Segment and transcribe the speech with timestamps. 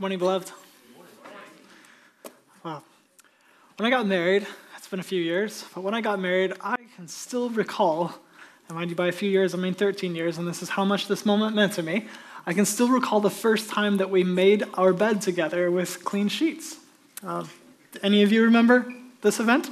[0.00, 0.50] morning, beloved.
[2.64, 2.82] Wow.
[3.76, 6.76] When I got married, it's been a few years, but when I got married, I
[6.96, 8.14] can still recall,
[8.66, 10.86] and mind you, by a few years, I mean 13 years, and this is how
[10.86, 12.06] much this moment meant to me.
[12.46, 16.28] I can still recall the first time that we made our bed together with clean
[16.28, 16.78] sheets.
[17.22, 17.44] Uh,
[18.02, 18.90] any of you remember
[19.20, 19.68] this event?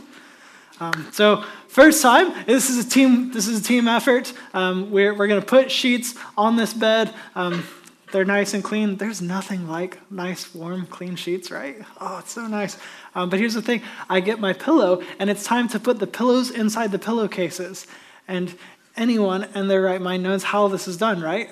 [0.79, 3.33] Um, so first time, this is a team.
[3.33, 4.35] This is a team effort.
[4.53, 7.15] Um, we're we're going to put sheets on this bed.
[7.35, 7.65] Um,
[8.13, 8.97] they're nice and clean.
[8.97, 11.77] There's nothing like nice, warm, clean sheets, right?
[12.01, 12.79] Oh, it's so nice.
[13.15, 16.07] Um, but here's the thing I get my pillow, and it's time to put the
[16.07, 17.87] pillows inside the pillowcases.
[18.27, 18.57] And
[18.97, 21.51] anyone in their right mind knows how this is done, right?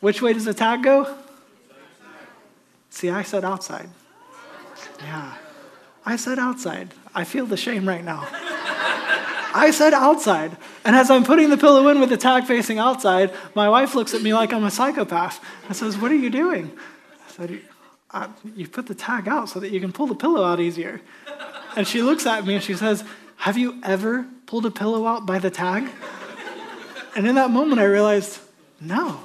[0.00, 1.16] Which way does the tag go?
[2.90, 3.88] See, I said outside.
[5.00, 5.34] Yeah.
[6.04, 6.94] I said outside.
[7.14, 8.26] I feel the shame right now.
[9.54, 10.56] I said outside.
[10.84, 14.14] And as I'm putting the pillow in with the tag facing outside, my wife looks
[14.14, 16.76] at me like I'm a psychopath and says, What are you doing?
[17.26, 17.60] I said,
[18.10, 21.00] uh, You put the tag out so that you can pull the pillow out easier.
[21.76, 23.04] And she looks at me and she says,
[23.36, 25.88] Have you ever pulled a pillow out by the tag?
[27.16, 28.40] And in that moment, I realized,
[28.80, 29.20] No,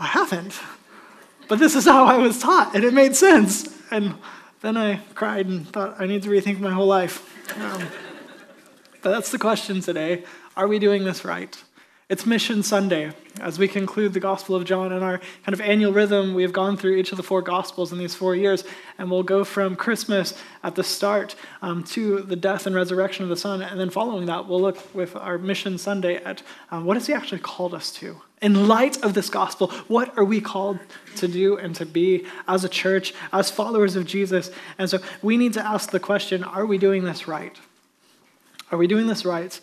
[0.00, 0.58] I haven't.
[1.48, 3.68] But this is how I was taught, and it made sense.
[3.90, 4.16] And
[4.60, 7.24] then I cried and thought, I need to rethink my whole life.
[7.58, 7.88] Um,
[9.02, 10.24] that's the question today.
[10.56, 11.56] Are we doing this right?
[12.08, 13.12] It's Mission Sunday.
[13.40, 16.54] As we conclude the Gospel of John in our kind of annual rhythm, we have
[16.54, 18.64] gone through each of the four Gospels in these four years,
[18.96, 23.28] and we'll go from Christmas at the start um, to the death and resurrection of
[23.28, 26.96] the Son, and then following that, we'll look with our Mission Sunday at um, what
[26.96, 28.20] has He actually called us to?
[28.40, 30.78] In light of this Gospel, what are we called
[31.16, 34.50] to do and to be as a church, as followers of Jesus?
[34.78, 37.58] And so we need to ask the question are we doing this right?
[38.70, 39.58] Are we doing this right?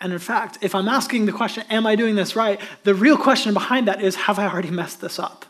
[0.00, 2.60] And in fact, if I'm asking the question, am I doing this right?
[2.82, 5.46] The real question behind that is, have I already messed this up?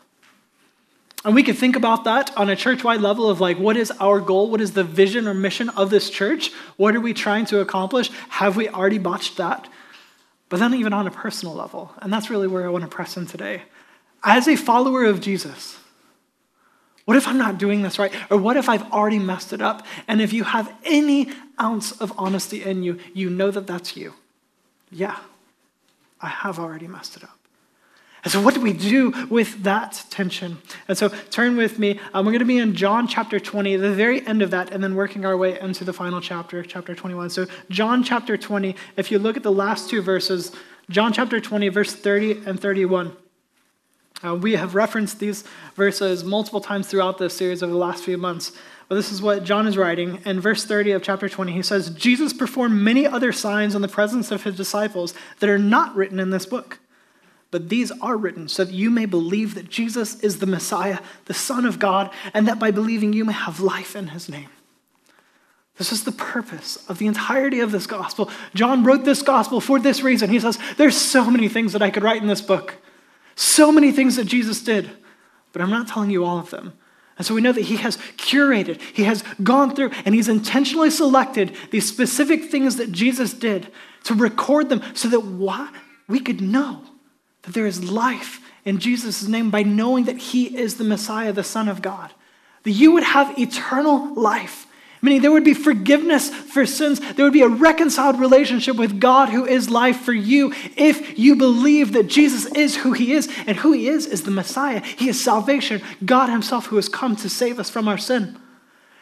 [1.25, 3.91] And we can think about that on a church wide level of like, what is
[3.91, 4.49] our goal?
[4.49, 6.51] What is the vision or mission of this church?
[6.75, 8.11] What are we trying to accomplish?
[8.29, 9.67] Have we already botched that?
[10.49, 13.17] But then, even on a personal level, and that's really where I want to press
[13.17, 13.63] in today.
[14.23, 15.79] As a follower of Jesus,
[17.05, 18.13] what if I'm not doing this right?
[18.29, 19.85] Or what if I've already messed it up?
[20.07, 24.13] And if you have any ounce of honesty in you, you know that that's you.
[24.91, 25.17] Yeah,
[26.21, 27.37] I have already messed it up.
[28.23, 30.59] And so, what do we do with that tension?
[30.87, 31.99] And so, turn with me.
[32.13, 34.81] Um, we're going to be in John chapter 20, the very end of that, and
[34.81, 37.31] then working our way into the final chapter, chapter 21.
[37.31, 40.53] So, John chapter 20, if you look at the last two verses,
[40.89, 43.13] John chapter 20, verse 30 and 31.
[44.23, 45.43] Uh, we have referenced these
[45.75, 48.53] verses multiple times throughout this series over the last few months.
[48.87, 50.21] But this is what John is writing.
[50.25, 53.87] In verse 30 of chapter 20, he says, Jesus performed many other signs in the
[53.87, 56.79] presence of his disciples that are not written in this book.
[57.51, 61.33] But these are written so that you may believe that Jesus is the Messiah, the
[61.33, 64.49] Son of God, and that by believing you may have life in his name.
[65.77, 68.29] This is the purpose of the entirety of this gospel.
[68.53, 70.29] John wrote this gospel for this reason.
[70.29, 72.75] He says, There's so many things that I could write in this book.
[73.35, 74.89] So many things that Jesus did,
[75.51, 76.73] but I'm not telling you all of them.
[77.17, 80.89] And so we know that he has curated, he has gone through, and he's intentionally
[80.89, 83.71] selected these specific things that Jesus did
[84.05, 85.69] to record them so that why?
[86.07, 86.81] we could know
[87.43, 91.43] that there is life in Jesus' name by knowing that he is the Messiah, the
[91.43, 92.11] Son of God.
[92.63, 94.62] That you would have eternal life
[95.03, 97.01] Meaning there would be forgiveness for sins.
[97.01, 101.35] There would be a reconciled relationship with God who is life for you if you
[101.35, 103.29] believe that Jesus is who he is.
[103.45, 104.79] And who he is is the Messiah.
[104.79, 108.39] He is salvation, God himself who has come to save us from our sin,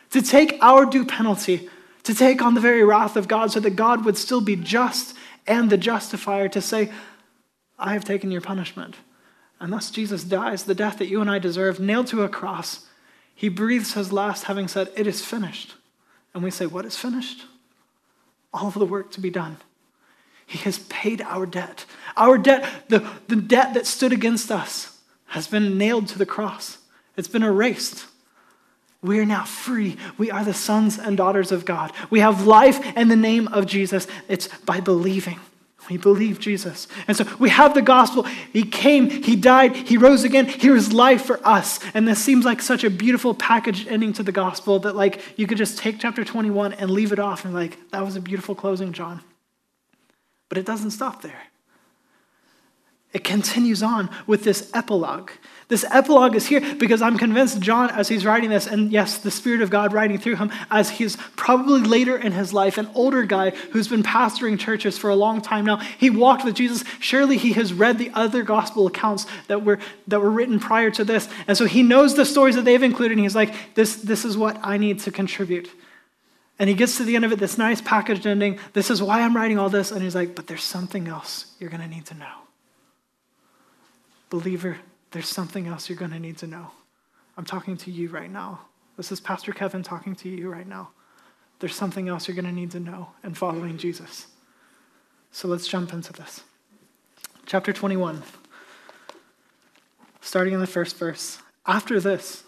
[0.09, 1.69] to take our due penalty,
[2.01, 5.15] to take on the very wrath of God so that God would still be just
[5.45, 6.91] and the justifier to say,
[7.77, 8.95] I have taken your punishment.
[9.59, 12.87] And thus Jesus dies the death that you and I deserve, nailed to a cross.
[13.35, 15.75] He breathes his last, having said, It is finished.
[16.33, 17.45] And we say, What is finished?
[18.53, 19.57] All of the work to be done.
[20.45, 21.85] He has paid our debt.
[22.17, 26.79] Our debt, the, the debt that stood against us, has been nailed to the cross.
[27.15, 28.05] It's been erased.
[29.01, 29.97] We are now free.
[30.17, 31.91] We are the sons and daughters of God.
[32.09, 34.07] We have life in the name of Jesus.
[34.27, 35.39] It's by believing.
[35.89, 36.87] We believe Jesus.
[37.07, 38.23] And so we have the gospel.
[38.53, 40.45] He came, He died, He rose again.
[40.45, 41.79] Here is life for us.
[41.93, 45.47] And this seems like such a beautiful packaged ending to the gospel that, like, you
[45.47, 48.55] could just take chapter 21 and leave it off and, like, that was a beautiful
[48.55, 49.21] closing, John.
[50.49, 51.43] But it doesn't stop there.
[53.13, 55.31] It continues on with this epilogue
[55.71, 59.31] This epilogue is here because I'm convinced John, as he's writing this, and yes, the
[59.31, 63.23] Spirit of God writing through him, as he's probably later in his life, an older
[63.23, 66.83] guy who's been pastoring churches for a long time now, he walked with Jesus.
[66.99, 69.79] Surely he has read the other gospel accounts that were,
[70.09, 71.29] that were written prior to this.
[71.47, 74.35] And so he knows the stories that they've included, and he's like, this, this is
[74.35, 75.71] what I need to contribute.
[76.59, 78.59] And he gets to the end of it, this nice packaged ending.
[78.73, 79.93] This is why I'm writing all this.
[79.93, 82.33] And he's like, but there's something else you're going to need to know.
[84.29, 84.77] Believer,
[85.11, 86.71] there's something else you're going to need to know.
[87.37, 88.61] I'm talking to you right now.
[88.97, 90.89] This is Pastor Kevin talking to you right now.
[91.59, 94.27] There's something else you're going to need to know in following Jesus.
[95.31, 96.41] So let's jump into this.
[97.45, 98.21] Chapter 21,
[100.21, 101.39] starting in the first verse.
[101.65, 102.43] After this,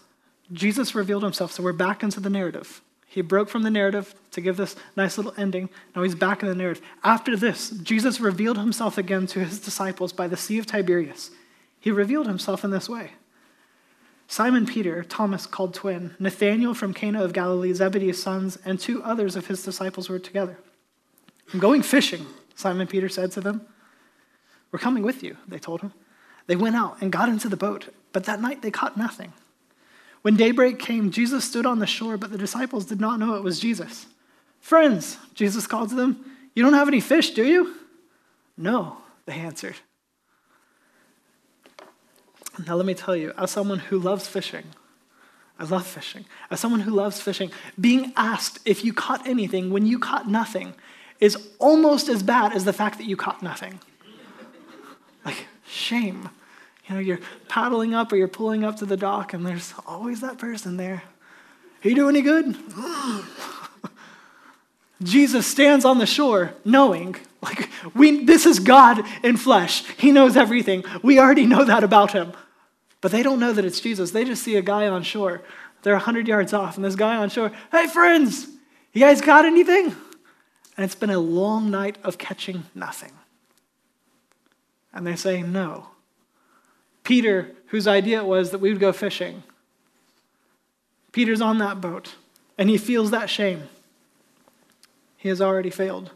[0.52, 1.52] Jesus revealed himself.
[1.52, 2.80] So we're back into the narrative.
[3.06, 5.68] He broke from the narrative to give this nice little ending.
[5.94, 6.84] Now he's back in the narrative.
[7.02, 11.30] After this, Jesus revealed himself again to his disciples by the Sea of Tiberias.
[11.84, 13.10] He revealed himself in this way.
[14.26, 19.36] Simon Peter, Thomas called twin, Nathanael from Cana of Galilee, Zebedee's sons, and two others
[19.36, 20.56] of his disciples were together.
[21.52, 23.66] I'm going fishing, Simon Peter said to them.
[24.72, 25.92] We're coming with you, they told him.
[26.46, 29.34] They went out and got into the boat, but that night they caught nothing.
[30.22, 33.44] When daybreak came, Jesus stood on the shore, but the disciples did not know it
[33.44, 34.06] was Jesus.
[34.58, 37.74] Friends, Jesus called to them, you don't have any fish, do you?
[38.56, 38.96] No,
[39.26, 39.76] they answered.
[42.66, 44.64] Now, let me tell you, as someone who loves fishing,
[45.58, 46.24] I love fishing.
[46.50, 50.74] As someone who loves fishing, being asked if you caught anything when you caught nothing
[51.20, 53.80] is almost as bad as the fact that you caught nothing.
[55.24, 56.28] Like, shame.
[56.88, 60.20] You know, you're paddling up or you're pulling up to the dock, and there's always
[60.20, 61.02] that person there.
[61.84, 62.56] Are you doing any good?
[65.04, 69.84] Jesus stands on the shore knowing, like, we, this is God in flesh.
[69.96, 70.84] He knows everything.
[71.02, 72.32] We already know that about him.
[73.00, 74.10] But they don't know that it's Jesus.
[74.10, 75.42] They just see a guy on shore.
[75.82, 78.48] They're 100 yards off, and this guy on shore, hey, friends,
[78.94, 79.94] you guys got anything?
[80.76, 83.12] And it's been a long night of catching nothing.
[84.94, 85.88] And they say, no.
[87.02, 89.42] Peter, whose idea it was that we would go fishing,
[91.12, 92.14] Peter's on that boat,
[92.56, 93.68] and he feels that shame.
[95.24, 96.10] He has already failed.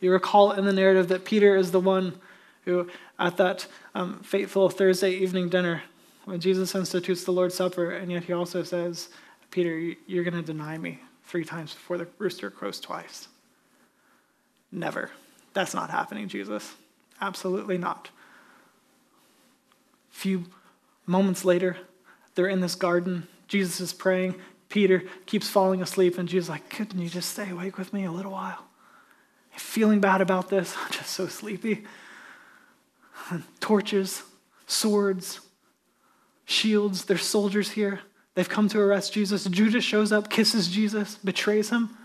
[0.00, 2.18] You recall in the narrative that Peter is the one
[2.64, 2.88] who,
[3.18, 5.82] at that um, fateful Thursday evening dinner,
[6.24, 9.10] when Jesus institutes the Lord's Supper, and yet he also says,
[9.50, 13.28] Peter, you're going to deny me three times before the rooster crows twice.
[14.72, 15.10] Never.
[15.52, 16.76] That's not happening, Jesus.
[17.20, 18.08] Absolutely not.
[20.10, 20.44] A few
[21.04, 21.76] moments later,
[22.36, 23.28] they're in this garden.
[23.48, 24.36] Jesus is praying.
[24.74, 28.06] Peter keeps falling asleep, and Jesus is like, Couldn't you just stay awake with me
[28.06, 28.58] a little while?
[29.52, 30.74] Feeling bad about this.
[30.84, 31.84] I'm just so sleepy.
[33.60, 34.24] Torches,
[34.66, 35.38] swords,
[36.44, 37.04] shields.
[37.04, 38.00] There's soldiers here.
[38.34, 39.44] They've come to arrest Jesus.
[39.44, 41.96] Judas shows up, kisses Jesus, betrays him.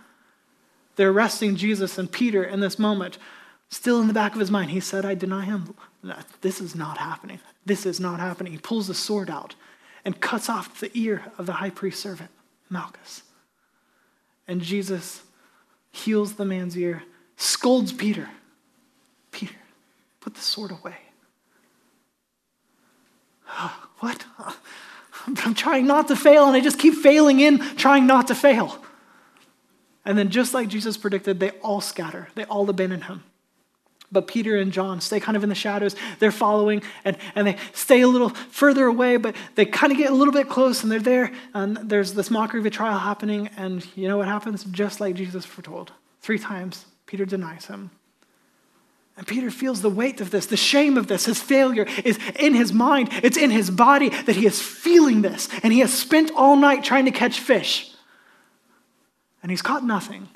[0.95, 3.17] They're arresting Jesus, and Peter, in this moment,
[3.69, 5.73] still in the back of his mind, he said, I deny him.
[6.41, 7.39] This is not happening.
[7.65, 8.53] This is not happening.
[8.53, 9.55] He pulls the sword out
[10.05, 12.29] and cuts off the ear of the high priest's servant,
[12.69, 13.23] Malchus.
[14.47, 15.21] And Jesus
[15.91, 17.03] heals the man's ear,
[17.37, 18.29] scolds Peter.
[19.31, 19.55] Peter,
[20.19, 20.97] put the sword away.
[23.99, 24.23] What?
[25.45, 28.81] I'm trying not to fail, and I just keep failing in trying not to fail.
[30.05, 33.23] And then, just like Jesus predicted, they all scatter, they all abandon him.
[34.11, 35.95] But Peter and John stay kind of in the shadows.
[36.17, 40.09] They're following and, and they stay a little further away, but they kind of get
[40.09, 41.31] a little bit close and they're there.
[41.53, 43.49] And there's this mockery of a trial happening.
[43.55, 44.63] And you know what happens?
[44.63, 45.91] Just like Jesus foretold.
[46.21, 47.91] Three times, Peter denies him.
[49.19, 51.25] And Peter feels the weight of this, the shame of this.
[51.25, 55.49] His failure is in his mind, it's in his body that he is feeling this.
[55.61, 57.93] And he has spent all night trying to catch fish.
[59.43, 60.29] And he's caught nothing.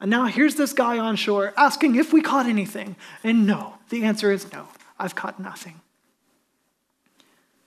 [0.00, 2.96] And now here's this guy on shore asking if we caught anything.
[3.22, 5.80] And no, the answer is no, I've caught nothing.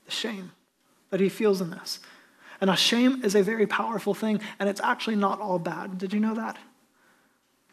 [0.06, 0.52] The shame
[1.10, 2.00] that he feels in this.
[2.60, 5.98] And a shame is a very powerful thing, and it's actually not all bad.
[5.98, 6.58] Did you know that?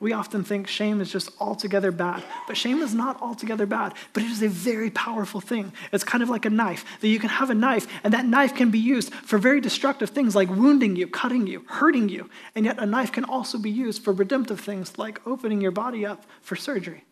[0.04, 4.22] We often think shame is just altogether bad, but shame is not altogether bad, but
[4.22, 5.72] it is a very powerful thing.
[5.94, 8.54] It's kind of like a knife, that you can have a knife, and that knife
[8.54, 12.28] can be used for very destructive things like wounding you, cutting you, hurting you.
[12.54, 16.04] And yet, a knife can also be used for redemptive things like opening your body
[16.04, 17.04] up for surgery,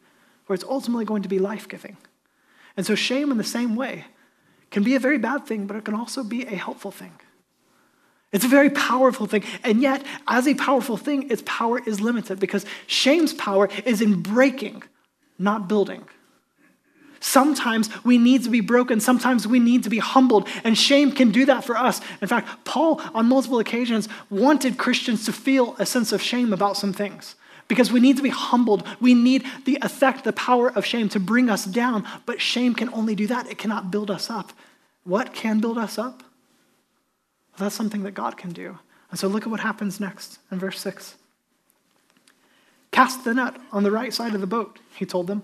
[0.45, 1.97] where it's ultimately going to be life giving.
[2.77, 4.05] And so, shame in the same way
[4.71, 7.13] can be a very bad thing, but it can also be a helpful thing.
[8.33, 9.45] It's a very powerful thing.
[9.63, 14.23] And yet, as a powerful thing, its power is limited because shame's power is in
[14.23, 14.83] breaking,
[15.39, 16.05] not building.
[17.21, 18.99] Sometimes we need to be broken.
[18.99, 20.49] Sometimes we need to be humbled.
[20.65, 22.01] And shame can do that for us.
[22.21, 26.77] In fact, Paul, on multiple occasions, wanted Christians to feel a sense of shame about
[26.77, 27.37] some things
[27.69, 28.85] because we need to be humbled.
[29.01, 32.05] We need the effect, the power of shame to bring us down.
[32.27, 34.53] But shame can only do that, it cannot build us up.
[35.05, 36.23] What can build us up?
[37.63, 38.79] That's something that God can do.
[39.11, 41.17] And so look at what happens next in verse 6.
[42.91, 45.43] Cast the net on the right side of the boat, he told them,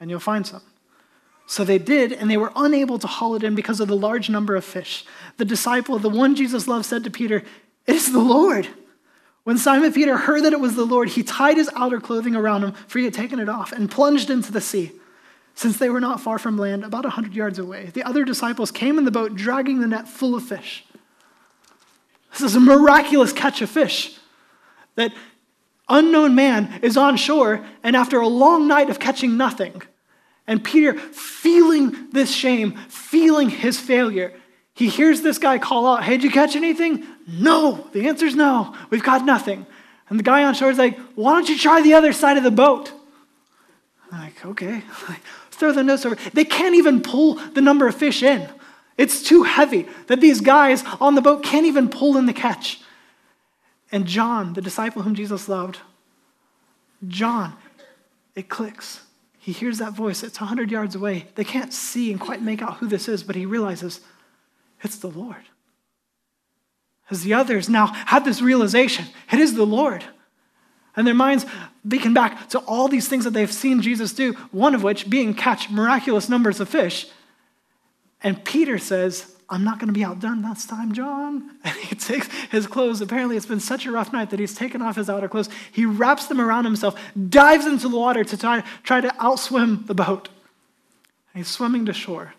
[0.00, 0.62] and you'll find some.
[1.46, 4.28] So they did, and they were unable to haul it in because of the large
[4.28, 5.04] number of fish.
[5.36, 7.44] The disciple, the one Jesus loved, said to Peter,
[7.86, 8.66] It is the Lord.
[9.44, 12.64] When Simon Peter heard that it was the Lord, he tied his outer clothing around
[12.64, 14.90] him, for he had taken it off, and plunged into the sea.
[15.54, 18.72] Since they were not far from land, about a hundred yards away, the other disciples
[18.72, 20.84] came in the boat, dragging the net full of fish.
[22.36, 24.18] This is a miraculous catch of fish.
[24.96, 25.14] That
[25.88, 29.80] unknown man is on shore, and after a long night of catching nothing,
[30.46, 34.34] and Peter feeling this shame, feeling his failure,
[34.74, 37.06] he hears this guy call out, Hey, did you catch anything?
[37.26, 37.88] No.
[37.92, 38.76] The answer is no.
[38.90, 39.66] We've got nothing.
[40.10, 42.42] And the guy on shore is like, Why don't you try the other side of
[42.42, 42.92] the boat?
[44.12, 44.82] I'm like, okay.
[45.50, 46.16] Throw the nets over.
[46.34, 48.46] They can't even pull the number of fish in.
[48.96, 52.80] It's too heavy that these guys on the boat can't even pull in the catch.
[53.92, 55.78] And John, the disciple whom Jesus loved,
[57.06, 57.54] John,
[58.34, 59.02] it clicks.
[59.38, 60.22] He hears that voice.
[60.22, 61.26] It's 100 yards away.
[61.34, 64.00] They can't see and quite make out who this is, but he realizes
[64.82, 65.44] it's the Lord.
[67.10, 70.04] As the others now have this realization, it is the Lord.
[70.96, 71.46] And their minds
[71.86, 75.34] beacon back to all these things that they've seen Jesus do, one of which being
[75.34, 77.06] catch miraculous numbers of fish.
[78.26, 81.48] And Peter says, I'm not going to be outdone this time, John.
[81.64, 83.00] And he takes his clothes.
[83.00, 85.48] Apparently, it's been such a rough night that he's taken off his outer clothes.
[85.70, 89.94] He wraps them around himself, dives into the water to try, try to outswim the
[89.94, 90.28] boat.
[91.32, 92.34] And he's swimming to shore.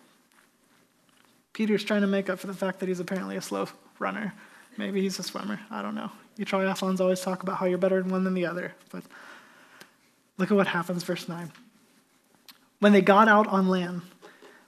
[1.54, 3.66] Peter's trying to make up for the fact that he's apparently a slow
[3.98, 4.34] runner.
[4.76, 5.58] Maybe he's a swimmer.
[5.70, 6.10] I don't know.
[6.36, 8.74] You triathlons always talk about how you're better in one than the other.
[8.92, 9.04] But
[10.36, 11.50] look at what happens, verse 9.
[12.80, 14.02] When they got out on land,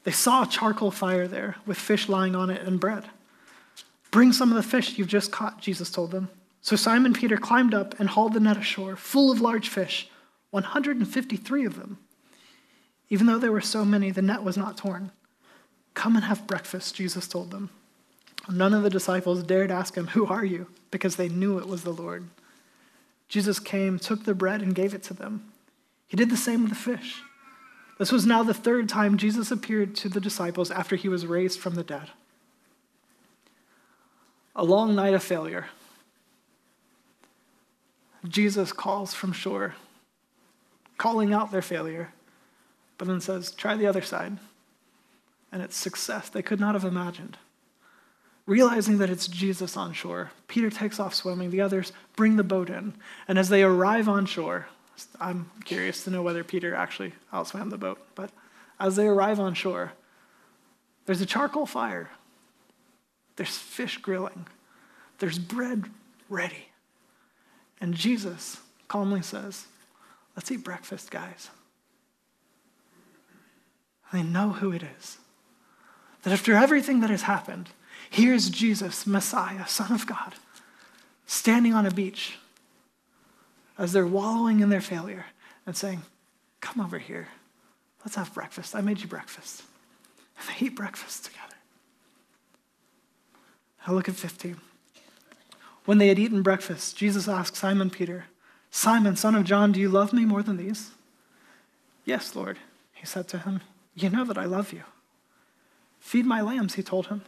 [0.05, 3.05] they saw a charcoal fire there with fish lying on it and bread.
[4.11, 6.29] Bring some of the fish you've just caught, Jesus told them.
[6.63, 10.11] So Simon Peter climbed up and hauled the net ashore, full of large fish,
[10.51, 11.99] 153 of them.
[13.09, 15.11] Even though there were so many, the net was not torn.
[15.95, 17.71] Come and have breakfast, Jesus told them.
[18.49, 20.67] None of the disciples dared ask him, Who are you?
[20.91, 22.29] because they knew it was the Lord.
[23.29, 25.53] Jesus came, took the bread, and gave it to them.
[26.09, 27.23] He did the same with the fish.
[28.01, 31.61] This was now the third time Jesus appeared to the disciples after he was raised
[31.61, 32.09] from the dead.
[34.57, 35.67] A long night of failure.
[38.27, 39.75] Jesus calls from shore,
[40.97, 42.15] calling out their failure,
[42.97, 44.39] but then says, Try the other side.
[45.53, 47.37] And it's success they could not have imagined.
[48.47, 51.51] Realizing that it's Jesus on shore, Peter takes off swimming.
[51.51, 52.95] The others bring the boat in.
[53.29, 54.69] And as they arrive on shore,
[55.21, 58.01] I'm curious to know whether Peter actually outswam the boat.
[58.15, 58.31] But
[58.79, 59.93] as they arrive on shore,
[61.07, 62.11] there's a charcoal fire,
[63.37, 64.47] there's fish grilling,
[65.19, 65.85] there's bread
[66.29, 66.69] ready.
[67.81, 69.67] And Jesus calmly says,
[70.37, 71.51] Let's eat breakfast, guys.
[74.13, 75.19] They know who it is.
[76.23, 77.71] That after everything that has happened,
[78.11, 80.35] here's Jesus, Messiah, Son of God,
[81.27, 82.39] standing on a beach
[83.81, 85.25] as they're wallowing in their failure
[85.67, 86.03] and saying,
[86.61, 87.29] Come over here.
[88.05, 88.77] Let's have breakfast.
[88.77, 89.63] I made you breakfast.
[90.39, 91.57] And they eat breakfast together.
[93.87, 94.59] Now look at 15.
[95.87, 98.27] When they had eaten breakfast, Jesus asked Simon Peter,
[98.71, 100.91] Simon, son of John, do you love me more than these?
[102.05, 102.59] Yes, Lord,
[102.93, 103.63] he said to him.
[103.95, 104.83] You know that I love you.
[105.99, 107.23] Feed my lambs, he told him.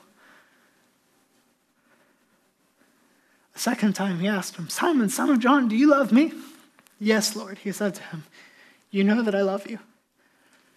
[3.55, 6.33] A second time he asked him, Simon, son of John, do you love me?
[6.99, 8.25] Yes, Lord, he said to him.
[8.91, 9.79] You know that I love you.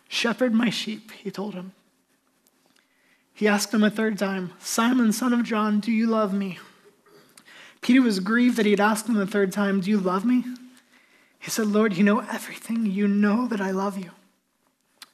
[0.08, 1.74] Shepherd my sheep, he told him.
[3.34, 6.60] He asked him a third time, Simon, son of John, do you love me?
[7.82, 10.44] Peter was grieved that he had asked him the third time, Do you love me?
[11.38, 12.88] He said, Lord, you know everything.
[12.88, 14.10] You know that I love you.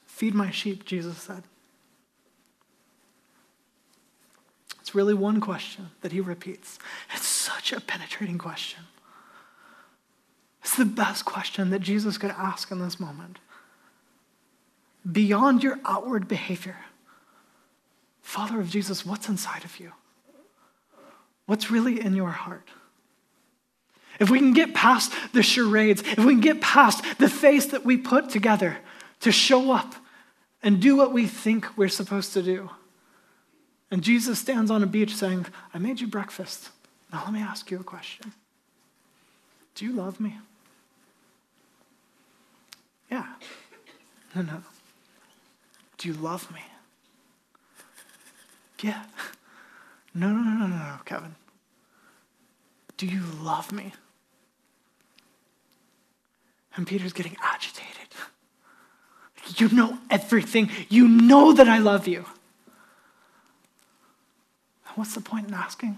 [0.06, 1.42] Feed my sheep, Jesus said.
[4.94, 6.78] Really one question that he repeats.
[7.14, 8.80] It's such a penetrating question.
[10.62, 13.38] It's the best question that Jesus could ask in this moment.
[15.10, 16.76] Beyond your outward behavior,
[18.20, 19.92] Father of Jesus, what's inside of you?
[21.46, 22.68] What's really in your heart?
[24.20, 27.84] If we can get past the charades, if we can get past the face that
[27.84, 28.78] we put together
[29.20, 29.94] to show up
[30.62, 32.70] and do what we think we're supposed to do.
[33.92, 35.44] And Jesus stands on a beach saying,
[35.74, 36.70] I made you breakfast.
[37.12, 38.32] Now let me ask you a question
[39.74, 40.38] Do you love me?
[43.10, 43.26] Yeah.
[44.34, 44.62] No, no.
[45.98, 46.62] Do you love me?
[48.82, 49.02] Yeah.
[50.14, 51.34] No, no, no, no, no, Kevin.
[52.96, 53.92] Do you love me?
[56.76, 58.08] And Peter's getting agitated.
[59.56, 60.70] You know everything.
[60.88, 62.24] You know that I love you.
[64.94, 65.96] What's the point in asking?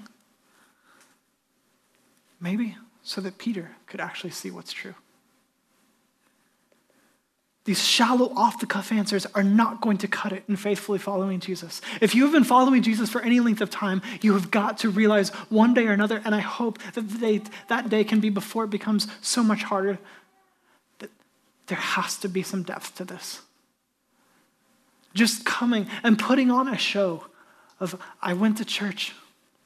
[2.40, 4.94] Maybe so that Peter could actually see what's true.
[7.64, 11.40] These shallow, off the cuff answers are not going to cut it in faithfully following
[11.40, 11.80] Jesus.
[12.02, 14.90] If you have been following Jesus for any length of time, you have got to
[14.90, 18.70] realize one day or another, and I hope that that day can be before it
[18.70, 19.98] becomes so much harder,
[20.98, 21.10] that
[21.68, 23.40] there has to be some depth to this.
[25.14, 27.24] Just coming and putting on a show
[27.81, 29.14] of, I went to church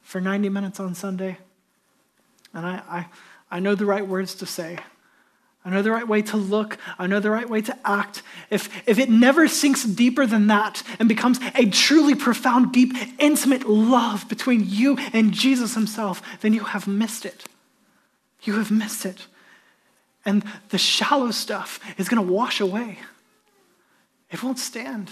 [0.01, 1.37] for 90 minutes on Sunday,
[2.53, 3.05] and I, I,
[3.51, 4.79] I know the right words to say.
[5.65, 6.77] I know the right way to look.
[6.97, 8.23] I know the right way to act.
[8.49, 13.67] If, if it never sinks deeper than that and becomes a truly profound, deep, intimate
[13.67, 17.43] love between you and Jesus Himself, then you have missed it.
[18.43, 19.27] You have missed it.
[20.25, 22.99] And the shallow stuff is going to wash away,
[24.31, 25.11] it won't stand.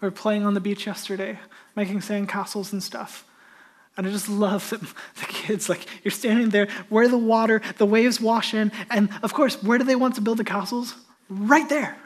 [0.00, 1.38] We were playing on the beach yesterday,
[1.76, 3.24] making sandcastles and stuff.
[3.96, 4.70] And I just love
[5.20, 8.72] the kids, like, you're standing there where the water, the waves wash in.
[8.90, 10.94] And of course, where do they want to build the castles?
[11.28, 11.96] Right there.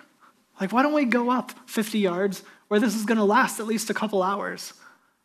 [0.60, 3.66] Like, why don't we go up 50 yards where this is going to last at
[3.66, 4.72] least a couple hours?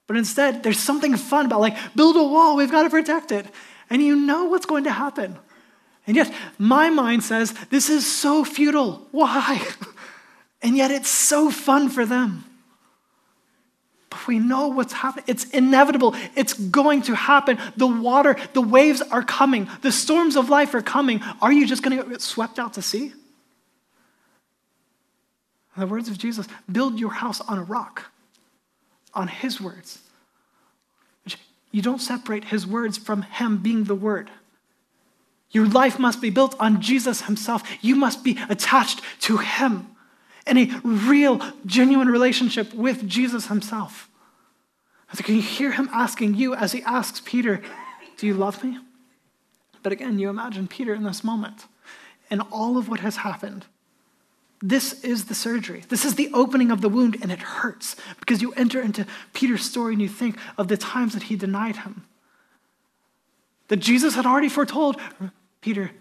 [0.07, 3.45] But instead, there's something fun about, like, build a wall, we've got to protect it.
[3.89, 5.38] And you know what's going to happen.
[6.07, 9.07] And yet, my mind says, this is so futile.
[9.11, 9.65] Why?
[10.61, 12.43] And yet, it's so fun for them.
[14.09, 15.25] But we know what's happening.
[15.27, 16.15] It's inevitable.
[16.35, 17.59] It's going to happen.
[17.77, 19.69] The water, the waves are coming.
[19.81, 21.21] The storms of life are coming.
[21.41, 23.13] Are you just going to get swept out to sea?
[25.75, 28.11] In the words of Jesus, build your house on a rock,
[29.13, 29.99] on his words.
[31.71, 34.31] You don't separate his words from him being the word.
[35.51, 37.63] Your life must be built on Jesus himself.
[37.81, 39.88] You must be attached to him
[40.47, 44.10] in a real, genuine relationship with Jesus himself.
[45.13, 47.62] So can you hear him asking you as he asks Peter,
[48.17, 48.78] Do you love me?
[49.82, 51.65] But again, you imagine Peter in this moment
[52.30, 53.65] and all of what has happened.
[54.62, 55.84] This is the surgery.
[55.88, 59.63] This is the opening of the wound, and it hurts because you enter into Peter's
[59.63, 62.06] story and you think of the times that he denied him.
[63.69, 64.99] That Jesus had already foretold
[65.62, 65.91] Peter,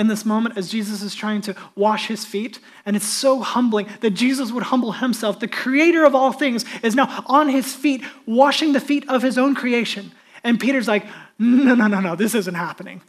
[0.00, 2.58] in this moment as Jesus is trying to wash his feet.
[2.86, 5.38] And it's so humbling that Jesus would humble himself.
[5.38, 9.36] The creator of all things is now on his feet, washing the feet of his
[9.36, 10.10] own creation.
[10.42, 11.04] And Peter's like,
[11.38, 13.02] no, no, no, no, this isn't happening.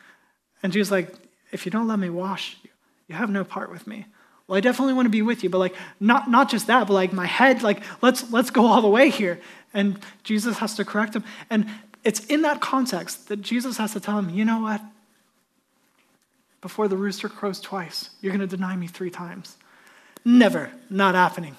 [0.61, 1.15] And Jesus like,
[1.53, 2.69] if you don't let me wash you,
[3.07, 4.05] you have no part with me.
[4.47, 6.93] Well, I definitely want to be with you, but like not, not just that, but
[6.93, 9.39] like my head, like let's let's go all the way here.
[9.73, 11.23] And Jesus has to correct him.
[11.49, 11.69] And
[12.03, 14.81] it's in that context that Jesus has to tell him, you know what?
[16.61, 18.11] Before the rooster crows twice.
[18.21, 19.57] You're going to deny me three times.
[20.23, 20.71] Never.
[20.89, 21.55] Not happening.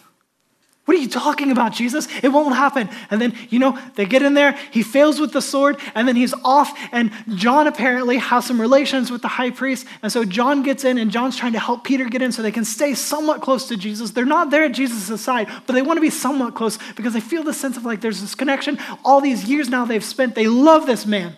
[0.84, 2.08] What are you talking about, Jesus?
[2.24, 2.88] It won't happen.
[3.08, 6.16] And then, you know, they get in there, he fails with the sword, and then
[6.16, 6.76] he's off.
[6.90, 9.86] And John apparently has some relations with the high priest.
[10.02, 12.50] And so John gets in, and John's trying to help Peter get in so they
[12.50, 14.10] can stay somewhat close to Jesus.
[14.10, 17.20] They're not there at Jesus' side, but they want to be somewhat close because they
[17.20, 18.76] feel the sense of like there's this connection.
[19.04, 21.36] All these years now they've spent, they love this man.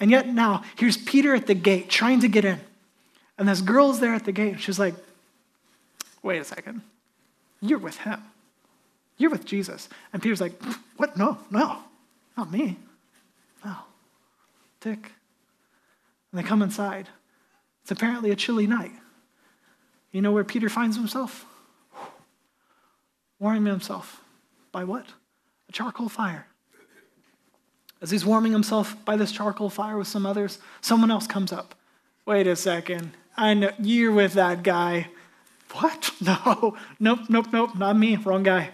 [0.00, 2.58] And yet now, here's Peter at the gate trying to get in.
[3.38, 4.60] And this girl's there at the gate.
[4.60, 4.94] She's like,
[6.22, 6.80] wait a second.
[7.60, 8.22] You're with him.
[9.18, 9.88] You're with Jesus.
[10.12, 10.60] And Peter's like,
[10.96, 11.16] what?
[11.16, 11.78] No, no,
[12.36, 12.78] not me.
[13.64, 13.76] No.
[14.80, 15.12] Dick.
[16.32, 17.08] And they come inside.
[17.82, 18.92] It's apparently a chilly night.
[20.12, 21.44] You know where Peter finds himself?
[23.38, 24.22] Warming himself.
[24.72, 25.06] By what?
[25.68, 26.46] A charcoal fire.
[28.02, 31.74] As he's warming himself by this charcoal fire with some others, someone else comes up.
[32.24, 33.12] Wait a second.
[33.36, 35.08] I know you're with that guy.
[35.72, 36.10] What?
[36.22, 36.76] No.
[36.98, 37.76] Nope, nope, nope.
[37.76, 38.16] Not me.
[38.16, 38.70] Wrong guy.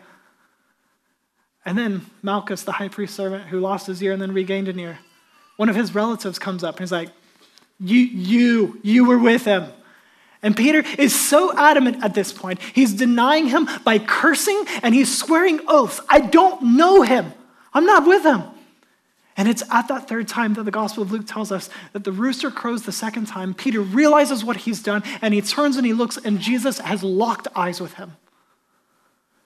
[1.64, 4.78] And then Malchus, the high priest servant who lost his ear and then regained an
[4.78, 4.98] ear,
[5.56, 7.10] one of his relatives comes up and he's like,
[7.78, 9.66] You, you, you were with him.
[10.42, 12.60] And Peter is so adamant at this point.
[12.60, 16.00] He's denying him by cursing and he's swearing oaths.
[16.08, 17.32] I don't know him.
[17.72, 18.42] I'm not with him.
[19.36, 22.12] And it's at that third time that the Gospel of Luke tells us that the
[22.12, 23.52] rooster crows the second time.
[23.52, 27.46] Peter realizes what he's done, and he turns and he looks, and Jesus has locked
[27.54, 28.16] eyes with him.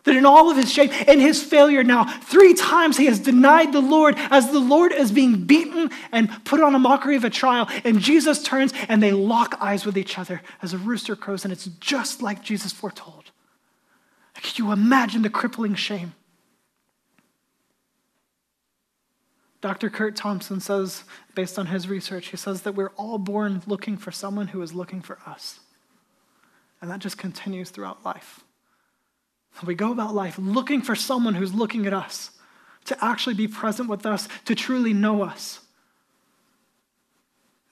[0.05, 3.72] That in all of his shame, in his failure now, three times he has denied
[3.72, 7.31] the Lord as the Lord is being beaten and put on a mockery of a
[7.31, 7.68] trial.
[7.85, 11.53] And Jesus turns and they lock eyes with each other as a rooster crows, and
[11.53, 13.24] it's just like Jesus foretold.
[14.35, 16.14] Can you imagine the crippling shame?
[19.60, 19.90] Dr.
[19.90, 24.10] Curt Thompson says, based on his research, he says that we're all born looking for
[24.10, 25.60] someone who is looking for us.
[26.80, 28.40] And that just continues throughout life.
[29.66, 32.30] We go about life looking for someone who's looking at us,
[32.86, 35.60] to actually be present with us, to truly know us.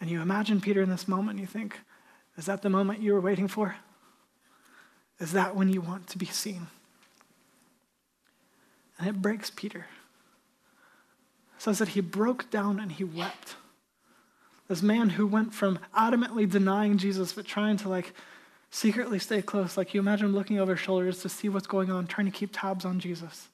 [0.01, 1.79] And you imagine Peter in this moment, and you think,
[2.37, 3.77] is that the moment you were waiting for?
[5.19, 6.67] Is that when you want to be seen?
[8.99, 9.87] And it breaks Peter.
[11.59, 13.57] Says that he broke down and he wept.
[14.69, 18.13] This man who went from adamantly denying Jesus, but trying to like
[18.71, 19.77] secretly stay close.
[19.77, 22.51] Like you imagine looking over his shoulders to see what's going on, trying to keep
[22.53, 23.49] tabs on Jesus.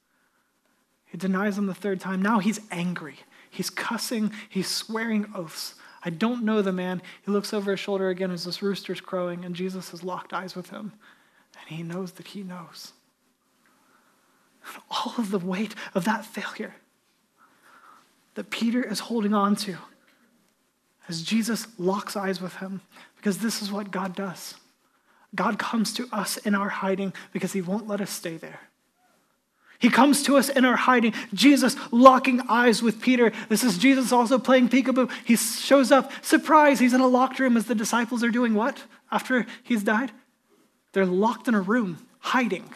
[1.06, 2.20] He denies him the third time.
[2.20, 3.20] Now he's angry.
[3.48, 4.32] He's cussing.
[4.48, 5.76] He's swearing oaths.
[6.04, 7.00] I don't know the man.
[7.24, 10.54] He looks over his shoulder again as this rooster's crowing, and Jesus has locked eyes
[10.54, 10.92] with him.
[11.58, 12.92] And he knows that he knows.
[14.90, 16.74] All of the weight of that failure
[18.34, 19.76] that Peter is holding on to
[21.08, 22.80] as Jesus locks eyes with him,
[23.16, 24.54] because this is what God does.
[25.34, 28.60] God comes to us in our hiding because he won't let us stay there.
[29.78, 31.12] He comes to us in our hiding.
[31.34, 33.32] Jesus locking eyes with Peter.
[33.48, 35.10] This is Jesus also playing peekaboo.
[35.24, 38.82] He shows up, surprise, he's in a locked room as the disciples are doing what
[39.10, 40.10] after he's died?
[40.92, 42.72] They're locked in a room, hiding.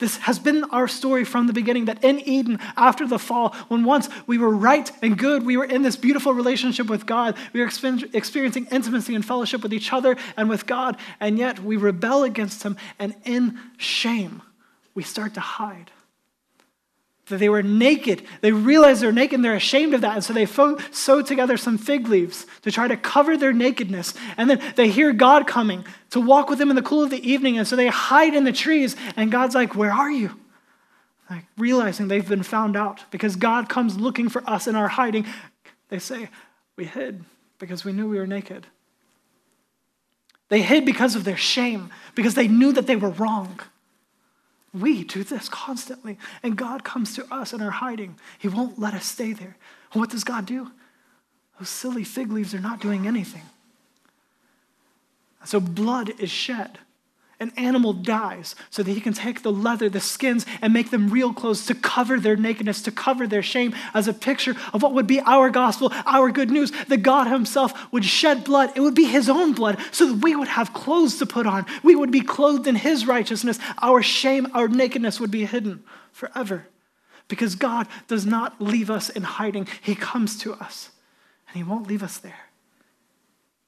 [0.00, 3.84] This has been our story from the beginning that in Eden, after the fall, when
[3.84, 7.60] once we were right and good, we were in this beautiful relationship with God, we
[7.60, 12.24] were experiencing intimacy and fellowship with each other and with God, and yet we rebel
[12.24, 14.42] against Him, and in shame,
[14.94, 15.90] we start to hide
[17.30, 18.22] that they were naked.
[18.42, 20.14] They realize they're naked and they're ashamed of that.
[20.14, 24.14] And so they fo- sew together some fig leaves to try to cover their nakedness.
[24.36, 27.28] And then they hear God coming to walk with them in the cool of the
[27.28, 27.58] evening.
[27.58, 28.94] And so they hide in the trees.
[29.16, 30.38] And God's like, Where are you?
[31.30, 35.26] Like realizing they've been found out because God comes looking for us in our hiding.
[35.88, 36.28] They say,
[36.76, 37.24] We hid
[37.58, 38.66] because we knew we were naked.
[40.48, 43.60] They hid because of their shame, because they knew that they were wrong.
[44.72, 46.18] We do this constantly.
[46.42, 48.18] And God comes to us in our hiding.
[48.38, 49.56] He won't let us stay there.
[49.92, 50.70] What does God do?
[51.58, 53.42] Those silly fig leaves are not doing anything.
[55.44, 56.78] So blood is shed
[57.40, 61.08] an animal dies so that he can take the leather, the skins, and make them
[61.08, 64.92] real clothes to cover their nakedness, to cover their shame, as a picture of what
[64.92, 68.70] would be our gospel, our good news, that God himself would shed blood.
[68.76, 71.64] It would be his own blood so that we would have clothes to put on.
[71.82, 73.58] We would be clothed in his righteousness.
[73.80, 76.66] Our shame, our nakedness would be hidden forever.
[77.26, 80.90] Because God does not leave us in hiding, he comes to us,
[81.48, 82.48] and he won't leave us there.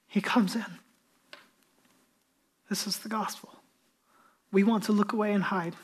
[0.09, 0.67] He comes in.
[2.69, 3.52] This is the gospel.
[4.53, 5.75] We want to look away and hide,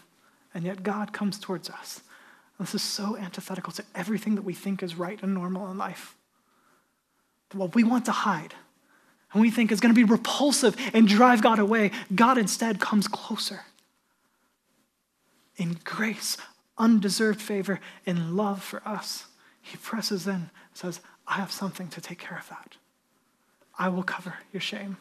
[0.55, 2.03] and yet God comes towards us.
[2.61, 6.17] This is so antithetical to everything that we think is right and normal in life.
[7.53, 8.55] What we want to hide
[9.33, 13.07] and we think is going to be repulsive and drive God away, God instead comes
[13.07, 13.61] closer.
[15.57, 16.37] In grace,
[16.77, 19.27] undeserved favor, in love for us,
[19.61, 22.77] He presses in says, I have something to take care of that.
[23.79, 24.97] I will cover your shame.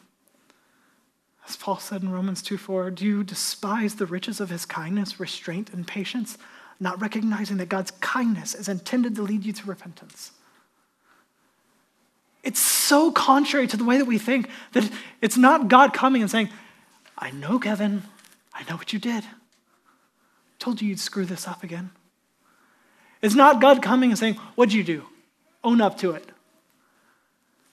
[1.48, 5.18] As Paul said in Romans 2 4, do you despise the riches of his kindness,
[5.18, 6.36] restraint, and patience,
[6.78, 10.32] not recognizing that God's kindness is intended to lead you to repentance?
[12.42, 14.88] It's so contrary to the way that we think that
[15.22, 16.50] it's not God coming and saying,
[17.16, 18.02] I know, Kevin,
[18.52, 19.24] I know what you did.
[20.58, 21.90] Told you you'd screw this up again.
[23.22, 25.06] It's not God coming and saying, What'd you do?
[25.64, 26.26] Own up to it.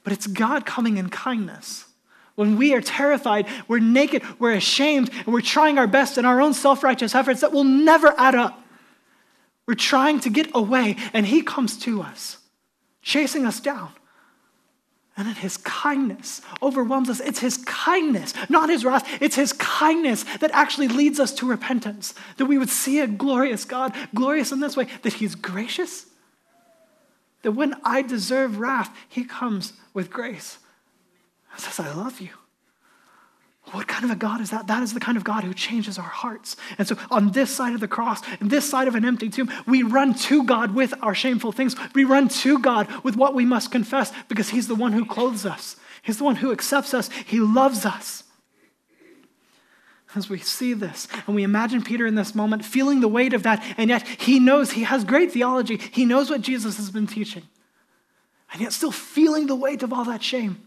[0.03, 1.85] But it's God coming in kindness
[2.35, 6.41] when we are terrified, we're naked, we're ashamed, and we're trying our best in our
[6.41, 8.61] own self righteous efforts that will never add up.
[9.65, 12.37] We're trying to get away, and He comes to us,
[13.01, 13.91] chasing us down.
[15.17, 17.21] And then His kindness overwhelms us.
[17.21, 19.07] It's His kindness, not His wrath.
[19.21, 22.13] It's His kindness that actually leads us to repentance.
[22.35, 26.05] That we would see a glorious God, glorious in this way, that He's gracious.
[27.43, 30.57] That when I deserve wrath, He comes with grace
[31.59, 32.29] says, I love you.
[33.71, 34.67] What kind of a God is that?
[34.67, 36.55] That is the kind of God who changes our hearts.
[36.77, 39.51] And so, on this side of the cross, and this side of an empty tomb,
[39.65, 41.75] we run to God with our shameful things.
[41.95, 45.45] We run to God with what we must confess because He's the one who clothes
[45.45, 48.23] us, He's the one who accepts us, He loves us.
[50.15, 53.43] As we see this and we imagine Peter in this moment feeling the weight of
[53.43, 57.07] that, and yet he knows he has great theology, he knows what Jesus has been
[57.07, 57.43] teaching,
[58.53, 60.64] and yet still feeling the weight of all that shame.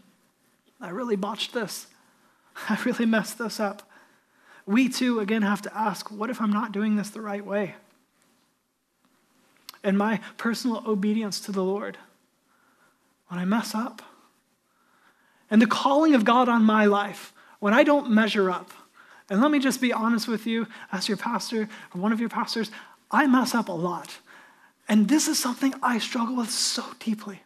[0.81, 1.87] I really botched this.
[2.69, 3.89] I really messed this up.
[4.65, 7.75] We too, again, have to ask what if I'm not doing this the right way?
[9.83, 11.97] And my personal obedience to the Lord,
[13.27, 14.01] when I mess up,
[15.49, 18.71] and the calling of God on my life, when I don't measure up.
[19.29, 22.29] And let me just be honest with you, as your pastor or one of your
[22.29, 22.71] pastors,
[23.11, 24.19] I mess up a lot.
[24.87, 27.41] And this is something I struggle with so deeply.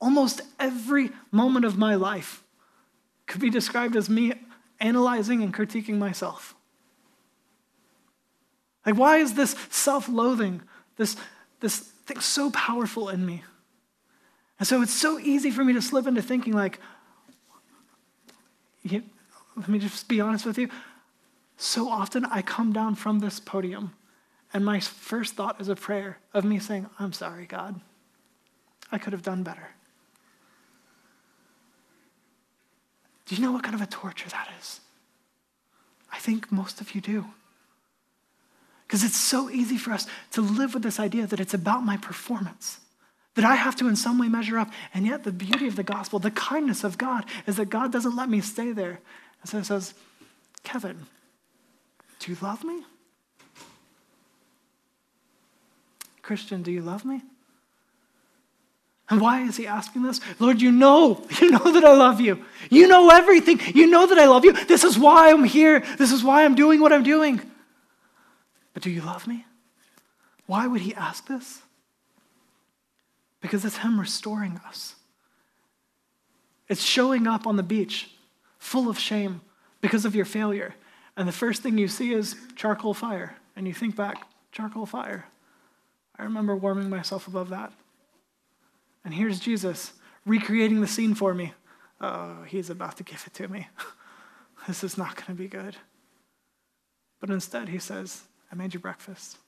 [0.00, 2.42] Almost every moment of my life
[3.26, 4.34] could be described as me
[4.80, 6.54] analyzing and critiquing myself.
[8.84, 10.62] Like, why is this self loathing,
[10.96, 11.16] this,
[11.60, 13.42] this thing so powerful in me?
[14.58, 16.78] And so it's so easy for me to slip into thinking, like,
[18.82, 19.02] you,
[19.56, 20.68] let me just be honest with you.
[21.56, 23.94] So often I come down from this podium,
[24.52, 27.80] and my first thought is a prayer of me saying, I'm sorry, God.
[28.92, 29.70] I could have done better.
[33.34, 34.78] Do you know what kind of a torture that is?
[36.12, 37.24] I think most of you do.
[38.86, 41.96] Because it's so easy for us to live with this idea that it's about my
[41.96, 42.78] performance,
[43.34, 44.70] that I have to in some way measure up.
[44.92, 48.14] And yet, the beauty of the gospel, the kindness of God, is that God doesn't
[48.14, 49.00] let me stay there.
[49.42, 49.94] And so He says,
[50.62, 51.06] Kevin,
[52.20, 52.84] do you love me?
[56.22, 57.22] Christian, do you love me?
[59.10, 60.20] And why is he asking this?
[60.40, 62.44] Lord, you know, you know that I love you.
[62.70, 63.60] You know everything.
[63.74, 64.52] You know that I love you.
[64.52, 65.80] This is why I'm here.
[65.98, 67.40] This is why I'm doing what I'm doing.
[68.72, 69.44] But do you love me?
[70.46, 71.62] Why would he ask this?
[73.40, 74.94] Because it's him restoring us.
[76.68, 78.10] It's showing up on the beach
[78.58, 79.42] full of shame
[79.82, 80.74] because of your failure.
[81.16, 83.36] And the first thing you see is charcoal fire.
[83.54, 85.26] And you think back, charcoal fire.
[86.18, 87.72] I remember warming myself above that.
[89.04, 89.92] And here's Jesus
[90.24, 91.52] recreating the scene for me.
[92.00, 93.68] Oh, he's about to give it to me.
[94.66, 95.76] this is not going to be good.
[97.20, 99.38] But instead, he says, I made you breakfast.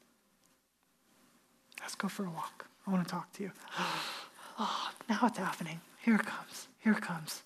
[1.81, 2.67] Let's go for a walk.
[2.87, 3.53] I want to talk to you.
[4.59, 5.83] Oh, now it's happening.
[6.03, 6.69] Here it comes.
[6.79, 7.43] Here it comes.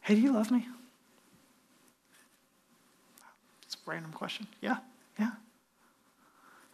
[0.00, 0.66] Hey, do you love me?
[3.64, 4.46] It's a random question.
[4.62, 4.78] Yeah,
[5.18, 5.32] yeah.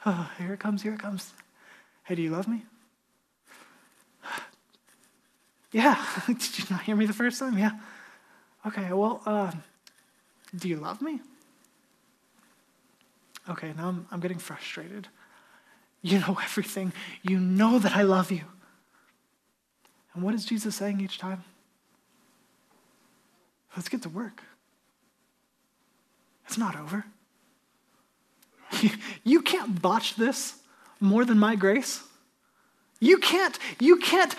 [0.04, 1.32] Oh, here it comes, here it comes.
[2.04, 2.62] Hey, do you love me?
[5.76, 6.02] Yeah.
[6.26, 7.58] Did you not hear me the first time?
[7.58, 7.72] Yeah.
[8.66, 9.52] Okay, well, uh,
[10.56, 11.20] do you love me?
[13.46, 15.06] Okay, now I'm, I'm getting frustrated.
[16.00, 16.94] You know everything.
[17.22, 18.40] You know that I love you.
[20.14, 21.44] And what is Jesus saying each time?
[23.76, 24.42] Let's get to work.
[26.46, 27.04] It's not over.
[28.80, 28.90] You,
[29.24, 30.54] you can't botch this
[31.00, 32.02] more than my grace.
[32.98, 34.34] You can't, you can't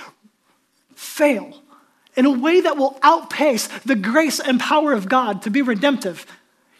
[0.98, 1.62] fail
[2.16, 6.26] in a way that will outpace the grace and power of God to be redemptive.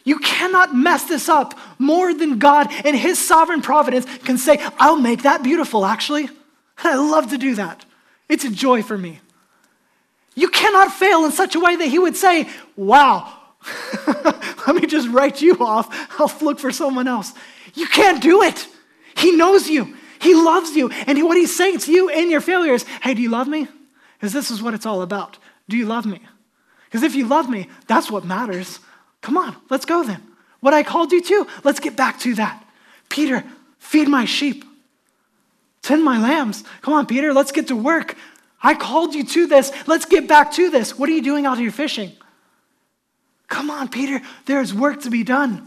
[0.02, 4.98] You cannot mess this up more than God in His sovereign providence can say, I'll
[4.98, 6.28] make that beautiful, actually.
[6.78, 7.84] I love to do that.
[8.28, 9.20] It's a joy for me.
[10.34, 13.32] You cannot fail in such a way that He would say, Wow,
[14.66, 15.88] let me just write you off.
[16.18, 17.32] I'll look for someone else.
[17.74, 18.66] You can't do it.
[19.16, 20.90] He knows you, He loves you.
[20.90, 23.68] And what He's saying to you in your failures, Hey, do you love me?
[24.18, 25.38] Because this is what it's all about.
[25.68, 26.20] Do you love me?
[26.86, 28.80] Because if you love me, that's what matters.
[29.20, 30.22] Come on, let's go then.
[30.60, 32.64] What I called you to, let's get back to that.
[33.08, 33.44] Peter,
[33.78, 34.64] feed my sheep,
[35.82, 36.64] tend my lambs.
[36.82, 38.16] Come on, Peter, let's get to work.
[38.60, 39.70] I called you to this.
[39.86, 40.98] Let's get back to this.
[40.98, 42.12] What are you doing out here fishing?
[43.46, 45.66] Come on, Peter, there's work to be done.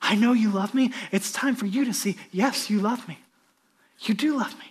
[0.00, 0.92] I know you love me.
[1.12, 3.18] It's time for you to see, yes, you love me.
[4.00, 4.69] You do love me.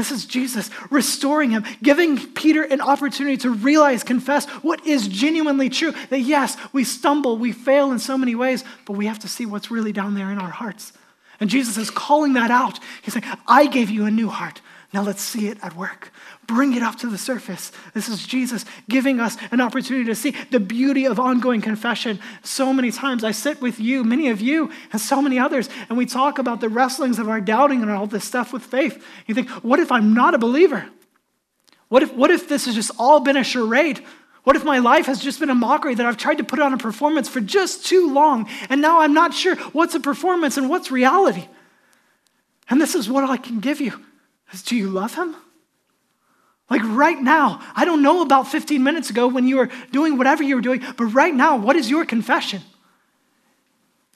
[0.00, 5.68] This is Jesus restoring him, giving Peter an opportunity to realize, confess what is genuinely
[5.68, 5.92] true.
[6.08, 9.44] That yes, we stumble, we fail in so many ways, but we have to see
[9.44, 10.94] what's really down there in our hearts.
[11.38, 12.80] And Jesus is calling that out.
[13.02, 14.62] He's saying, I gave you a new heart.
[14.94, 16.10] Now let's see it at work.
[16.50, 17.70] Bring it up to the surface.
[17.94, 22.18] This is Jesus giving us an opportunity to see the beauty of ongoing confession.
[22.42, 25.96] So many times I sit with you, many of you, and so many others, and
[25.96, 29.00] we talk about the wrestlings of our doubting and all this stuff with faith.
[29.28, 30.86] You think, what if I'm not a believer?
[31.86, 34.04] What if, what if this has just all been a charade?
[34.42, 36.72] What if my life has just been a mockery that I've tried to put on
[36.72, 40.68] a performance for just too long, and now I'm not sure what's a performance and
[40.68, 41.46] what's reality?
[42.68, 44.04] And this is what I can give you
[44.64, 45.36] do you love him?
[46.70, 50.44] Like right now, I don't know about 15 minutes ago when you were doing whatever
[50.44, 52.62] you were doing, but right now, what is your confession?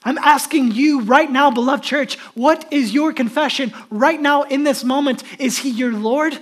[0.05, 4.85] I'm asking you right now, beloved church, what is your confession right now in this
[4.85, 5.25] moment?
[5.41, 6.39] Is he your Lord?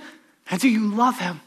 [0.51, 1.41] And do you love him?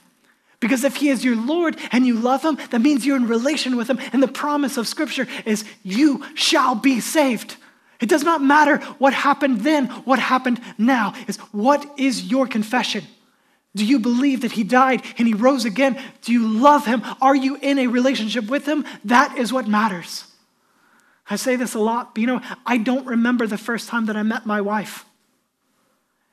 [0.58, 3.76] Because if he is your Lord and you love him, that means you're in relation
[3.76, 4.00] with him.
[4.12, 7.56] And the promise of Scripture is you shall be saved.
[8.00, 11.14] It does not matter what happened then, what happened now.
[11.28, 13.04] Is what is your confession?
[13.76, 16.02] Do you believe that he died and he rose again?
[16.22, 17.02] Do you love him?
[17.20, 18.84] Are you in a relationship with him?
[19.04, 20.24] That is what matters.
[21.28, 24.16] I say this a lot, but you know, I don't remember the first time that
[24.16, 25.04] I met my wife.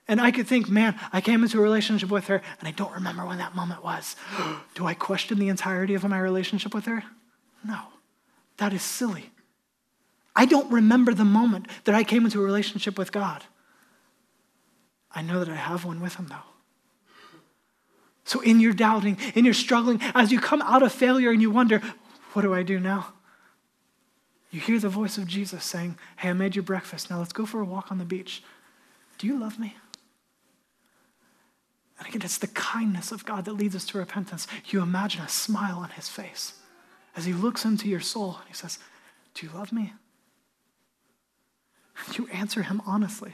[0.08, 2.93] And I could think, man, I came into a relationship with her and I don't
[2.93, 4.15] remember when that moment was.
[4.75, 7.03] Do I question the entirety of my relationship with her?
[7.67, 7.79] No.
[8.58, 9.32] That is silly.
[10.36, 13.43] I don't remember the moment that I came into a relationship with God.
[15.12, 16.53] I know that I have one with Him, though.
[18.26, 21.52] So, in your doubting, in your struggling, as you come out of failure and you
[21.52, 21.82] wonder,
[22.34, 23.14] what do I do now?
[24.50, 27.10] You hear the voice of Jesus saying, Hey, I made your breakfast.
[27.10, 28.44] Now let's go for a walk on the beach.
[29.18, 29.76] Do you love me?
[31.98, 34.48] And again, it's the kindness of God that leads us to repentance.
[34.68, 36.54] You imagine a smile on his face
[37.16, 38.80] as he looks into your soul and he says,
[39.34, 39.94] Do you love me?
[42.06, 43.34] And you answer him honestly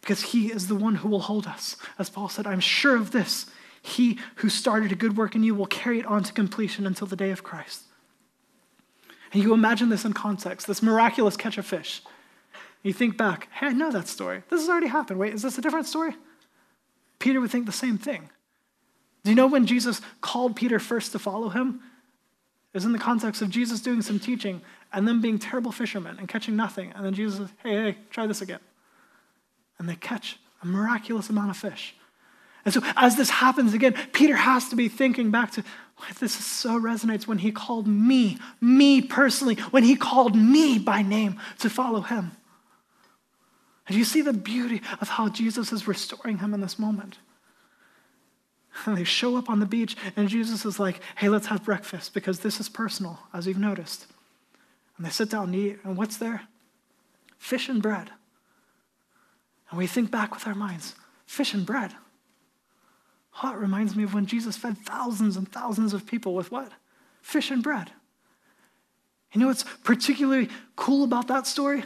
[0.00, 1.76] because he is the one who will hold us.
[1.98, 3.46] As Paul said, I'm sure of this.
[3.86, 7.06] He who started a good work in you will carry it on to completion until
[7.06, 7.82] the day of Christ.
[9.32, 12.02] And you imagine this in context, this miraculous catch of fish.
[12.82, 14.42] You think back, hey, I know that story.
[14.50, 15.20] This has already happened.
[15.20, 16.16] Wait, is this a different story?
[17.20, 18.28] Peter would think the same thing.
[19.22, 21.80] Do you know when Jesus called Peter first to follow him?
[22.72, 26.16] It was in the context of Jesus doing some teaching and them being terrible fishermen
[26.18, 26.92] and catching nothing.
[26.96, 28.60] And then Jesus says, hey, hey, try this again.
[29.78, 31.94] And they catch a miraculous amount of fish.
[32.66, 35.62] And so, as this happens again, Peter has to be thinking back to
[36.18, 41.40] this so resonates when he called me, me personally, when he called me by name
[41.60, 42.32] to follow him.
[43.86, 47.18] And you see the beauty of how Jesus is restoring him in this moment.
[48.84, 52.14] And they show up on the beach, and Jesus is like, hey, let's have breakfast
[52.14, 54.06] because this is personal, as you've noticed.
[54.96, 56.42] And they sit down and eat, and what's there?
[57.38, 58.10] Fish and bread.
[59.70, 61.94] And we think back with our minds fish and bread.
[63.42, 66.72] Oh, it reminds me of when Jesus fed thousands and thousands of people with what?
[67.20, 67.90] Fish and bread.
[69.32, 71.84] You know what's particularly cool about that story?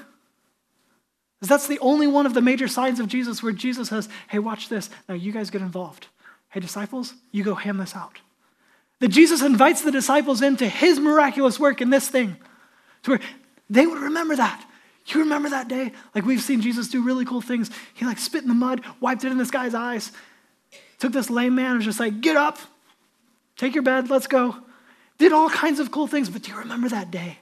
[1.43, 4.39] Is that's the only one of the major signs of Jesus where Jesus says, hey,
[4.39, 4.91] watch this.
[5.09, 6.07] Now you guys get involved.
[6.51, 8.21] Hey, disciples, you go hand this out.
[9.01, 12.37] That Jesus invites the disciples into his miraculous work in this thing
[13.03, 13.21] to where
[13.69, 14.65] they would remember that.
[15.07, 15.93] You remember that day?
[16.15, 17.71] Like we've seen Jesus do really cool things.
[17.95, 20.13] He like spit in the mud, wiped it in this guy's eyes,
[21.01, 22.59] took this lame man and was just like, get up,
[23.57, 24.57] take your bed, let's go.
[25.19, 26.31] Did all kinds of cool things.
[26.31, 27.39] But do you remember that day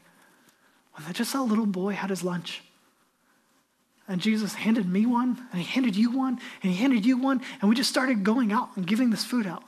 [0.95, 2.63] when just a little boy had his lunch?
[4.09, 7.43] And Jesus handed me one, and he handed you one, and he handed you one,
[7.61, 9.63] and we just started going out and giving this food out.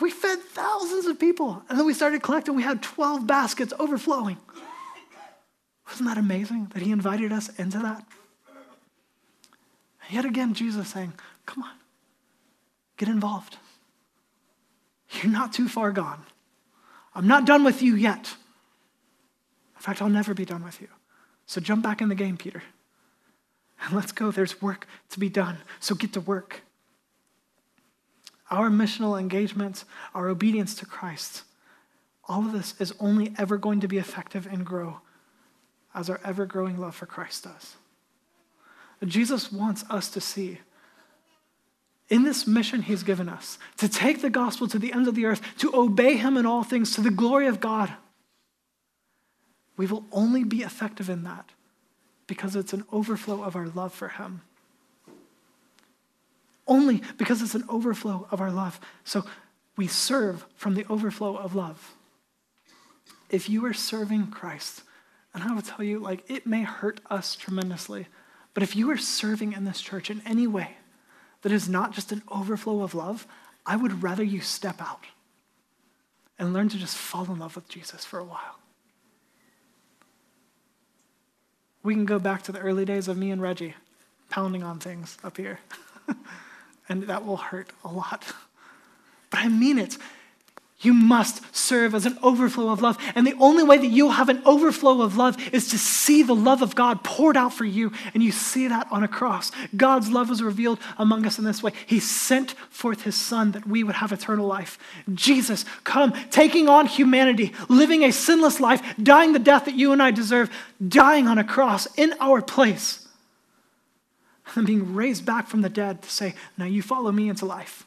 [0.00, 2.56] We fed thousands of people, and then we started collecting.
[2.56, 4.38] We had 12 baskets overflowing.
[5.86, 8.02] Wasn't that amazing that he invited us into that?
[10.06, 11.12] And yet again, Jesus saying,
[11.44, 11.70] Come on,
[13.02, 13.56] get involved.
[15.10, 16.22] You're not too far gone.
[17.16, 18.32] I'm not done with you yet.
[19.74, 20.86] In fact, I'll never be done with you.
[21.44, 22.62] So jump back in the game, Peter.
[23.84, 24.30] And let's go.
[24.30, 25.58] There's work to be done.
[25.80, 26.60] So get to work.
[28.52, 29.84] Our missional engagement,
[30.14, 31.42] our obedience to Christ,
[32.28, 35.00] all of this is only ever going to be effective and grow
[35.92, 37.74] as our ever growing love for Christ does.
[39.04, 40.60] Jesus wants us to see
[42.08, 45.26] in this mission he's given us to take the gospel to the ends of the
[45.26, 47.92] earth, to obey him in all things to the glory of God.
[49.76, 51.50] We will only be effective in that
[52.26, 54.42] because it's an overflow of our love for him.
[56.66, 58.78] Only because it's an overflow of our love.
[59.04, 59.24] So
[59.76, 61.94] we serve from the overflow of love.
[63.30, 64.82] If you are serving Christ,
[65.34, 68.06] and I will tell you, like, it may hurt us tremendously,
[68.54, 70.76] but if you are serving in this church in any way,
[71.42, 73.26] that is not just an overflow of love,
[73.66, 75.06] I would rather you step out
[76.38, 78.58] and learn to just fall in love with Jesus for a while.
[81.82, 83.74] We can go back to the early days of me and Reggie
[84.30, 85.58] pounding on things up here,
[86.88, 88.24] and that will hurt a lot.
[89.30, 89.98] But I mean it.
[90.82, 92.98] You must serve as an overflow of love.
[93.14, 96.34] And the only way that you'll have an overflow of love is to see the
[96.34, 97.92] love of God poured out for you.
[98.14, 99.52] And you see that on a cross.
[99.76, 101.70] God's love was revealed among us in this way.
[101.86, 104.76] He sent forth his son that we would have eternal life.
[105.14, 110.02] Jesus, come, taking on humanity, living a sinless life, dying the death that you and
[110.02, 110.50] I deserve,
[110.86, 113.06] dying on a cross in our place,
[114.56, 117.86] and being raised back from the dead to say, Now you follow me into life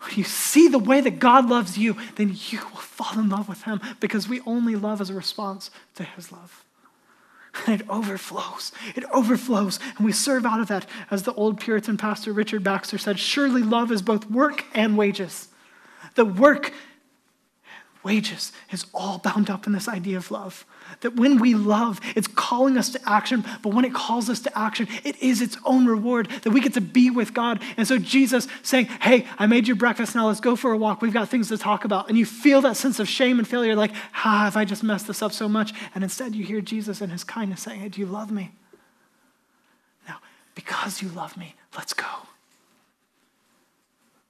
[0.00, 3.48] when you see the way that God loves you, then you will fall in love
[3.48, 6.64] with Him because we only love as a response to His love.
[7.66, 8.72] And it overflows.
[8.94, 9.78] It overflows.
[9.96, 10.86] And we serve out of that.
[11.10, 15.48] As the old Puritan pastor Richard Baxter said, surely love is both work and wages.
[16.14, 16.72] The work
[18.02, 20.64] wages is all bound up in this idea of love.
[21.00, 24.58] That when we love, it's calling us to action, but when it calls us to
[24.58, 27.62] action, it is its own reward that we get to be with God.
[27.76, 31.02] And so Jesus saying, Hey, I made you breakfast, now let's go for a walk.
[31.02, 32.08] We've got things to talk about.
[32.08, 35.06] And you feel that sense of shame and failure, like, ah, have I just messed
[35.06, 35.72] this up so much?
[35.94, 38.52] And instead you hear Jesus in his kindness saying, Hey, do you love me?
[40.08, 40.18] Now,
[40.54, 42.06] because you love me, let's go.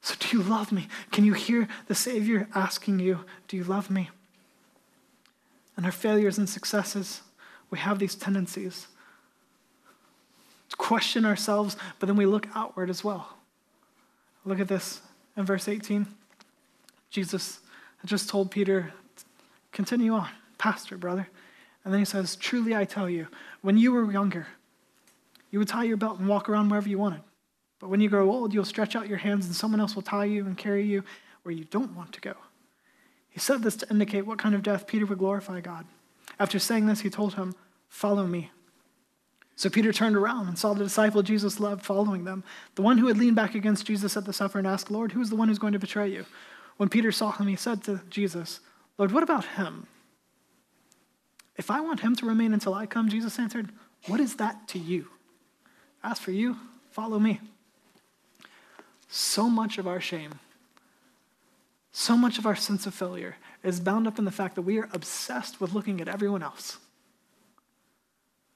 [0.03, 0.89] So, do you love me?
[1.11, 4.11] Can you hear the Savior asking you, Do you love me?
[5.77, 7.23] And our failures and successes,
[7.71, 8.87] we have these tendencies
[10.71, 13.37] to question ourselves, but then we look outward as well.
[14.45, 15.01] Look at this
[15.37, 16.07] in verse 18.
[17.11, 17.61] Jesus
[18.05, 18.93] just told Peter,
[19.73, 20.29] Continue on,
[20.59, 21.29] Pastor, brother.
[21.85, 23.27] And then he says, Truly I tell you,
[23.63, 24.47] when you were younger,
[25.51, 27.21] you would tie your belt and walk around wherever you wanted.
[27.81, 30.27] But when you grow old, you'll stretch out your hands and someone else will tie
[30.27, 31.03] you and carry you
[31.43, 32.35] where you don't want to go.
[33.31, 35.87] He said this to indicate what kind of death Peter would glorify God.
[36.39, 37.55] After saying this, he told him,
[37.89, 38.51] Follow me.
[39.57, 42.45] So Peter turned around and saw the disciple Jesus loved following them,
[42.77, 45.21] the one who had leaned back against Jesus at the supper and asked, Lord, who
[45.21, 46.25] is the one who's going to betray you?
[46.77, 48.61] When Peter saw him, he said to Jesus,
[48.97, 49.87] Lord, what about him?
[51.57, 53.71] If I want him to remain until I come, Jesus answered,
[54.07, 55.09] What is that to you?
[56.03, 56.57] As for you,
[56.91, 57.41] follow me.
[59.11, 60.39] So much of our shame,
[61.91, 64.79] so much of our sense of failure is bound up in the fact that we
[64.79, 66.79] are obsessed with looking at everyone else.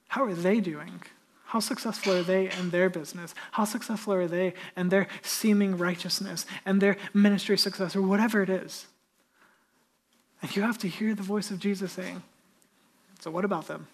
[0.07, 1.01] How are they doing?
[1.43, 3.35] How successful are they in their business?
[3.51, 8.49] How successful are they in their seeming righteousness and their ministry success or whatever it
[8.49, 8.87] is?
[10.41, 12.23] And you have to hear the voice of Jesus saying,
[13.19, 13.87] So what about them?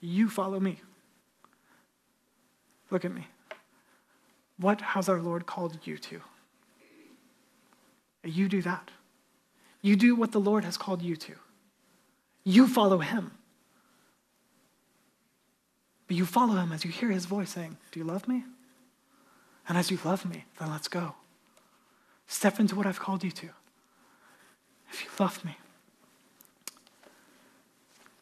[0.00, 0.78] You follow me.
[2.90, 3.26] Look at me.
[4.60, 6.20] What has our Lord called you to?
[8.22, 8.90] You do that.
[9.80, 11.32] You do what the Lord has called you to.
[12.44, 13.30] You follow him.
[16.06, 18.44] But you follow him as you hear his voice saying, Do you love me?
[19.66, 21.14] And as you love me, then let's go.
[22.26, 23.48] Step into what I've called you to.
[24.92, 25.56] If you love me.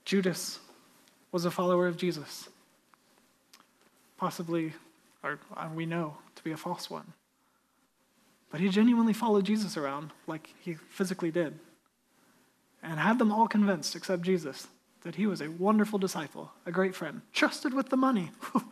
[0.05, 0.61] Judas
[1.32, 2.49] was a follower of Jesus.
[4.16, 4.74] Possibly,
[5.22, 7.12] or uh, we know, to be a false one.
[8.51, 11.59] But he genuinely followed Jesus around like he physically did
[12.82, 14.68] and had them all convinced, except Jesus,
[15.03, 18.30] that he was a wonderful disciple, a great friend, trusted with the money.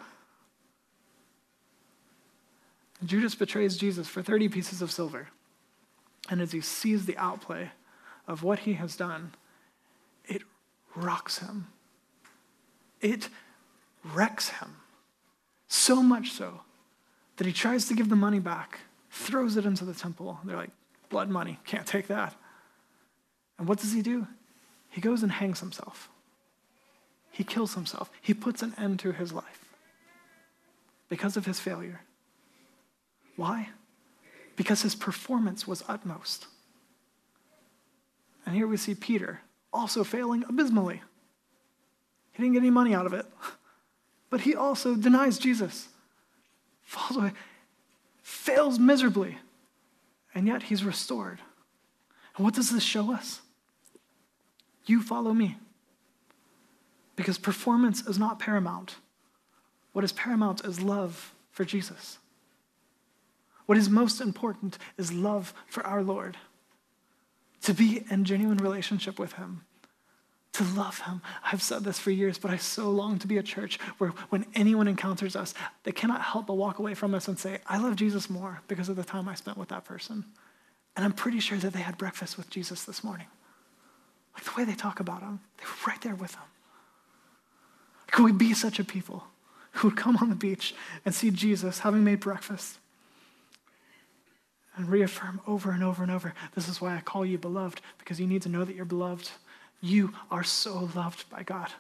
[3.05, 5.29] Judas betrays Jesus for 30 pieces of silver.
[6.31, 7.71] And as he sees the outplay
[8.27, 9.35] of what he has done,
[10.25, 10.43] it
[10.95, 11.67] rocks him.
[13.01, 13.29] It
[14.03, 14.77] wrecks him.
[15.69, 16.63] So much so
[17.37, 18.81] that he tries to give the money back,
[19.11, 20.41] throws it into the temple.
[20.45, 20.71] They're like,
[21.09, 22.35] blood money, can't take that.
[23.59, 24.27] And what does he do?
[24.91, 26.09] He goes and hangs himself.
[27.31, 28.11] He kills himself.
[28.21, 29.65] He puts an end to his life
[31.09, 32.01] because of his failure.
[33.37, 33.69] Why?
[34.57, 36.47] Because his performance was utmost.
[38.47, 39.41] And here we see Peter
[39.73, 41.03] also failing abysmally.
[42.33, 43.27] He didn't get any money out of it,
[44.31, 45.89] but he also denies Jesus
[46.87, 47.33] falls away,
[48.23, 49.37] fails miserably,
[50.35, 51.41] and yet he's restored.
[52.37, 53.41] And what does this show us?
[54.87, 55.59] You follow me.
[57.17, 58.97] Because performance is not paramount.
[59.93, 62.19] What is paramount is love for Jesus.
[63.65, 66.37] What is most important is love for our Lord.
[67.63, 69.63] To be in genuine relationship with Him
[70.57, 71.21] to love him.
[71.45, 74.47] I've said this for years, but I so long to be a church where when
[74.55, 75.53] anyone encounters us,
[75.85, 78.89] they cannot help but walk away from us and say, I love Jesus more because
[78.89, 80.25] of the time I spent with that person.
[80.97, 83.27] And I'm pretty sure that they had breakfast with Jesus this morning.
[84.35, 86.45] Like the way they talk about him, they were right there with him.
[88.11, 89.25] Could we be such a people
[89.73, 92.79] who would come on the beach and see Jesus having made breakfast
[94.75, 98.19] and reaffirm over and over and over this is why I call you beloved, because
[98.21, 99.31] you need to know that you're beloved.
[99.81, 101.71] You are so loved by God.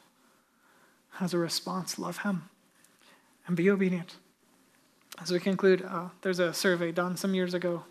[1.21, 2.49] As a response, love Him
[3.47, 4.17] and be obedient.
[5.21, 7.85] As we conclude, uh, there's a survey done some years ago,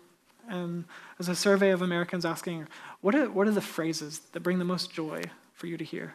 [0.48, 0.84] and
[1.18, 2.68] there's a survey of Americans asking,
[3.00, 6.14] what are, what are the phrases that bring the most joy for you to hear?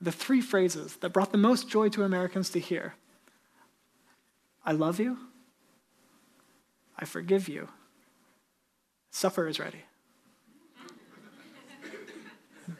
[0.00, 2.94] The three phrases that brought the most joy to Americans to hear
[4.64, 5.16] I love you,
[6.98, 7.68] I forgive you,
[9.12, 9.84] supper is ready.